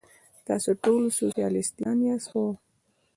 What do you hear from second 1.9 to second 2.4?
یاست؟